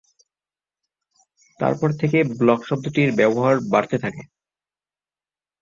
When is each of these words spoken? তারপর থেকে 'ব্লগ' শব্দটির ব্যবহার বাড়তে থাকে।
তারপর 1.59 1.89
থেকে 2.01 2.17
'ব্লগ' 2.29 2.67
শব্দটির 2.69 3.09
ব্যবহার 3.19 3.55
বাড়তে 3.71 3.97
থাকে। 4.03 4.23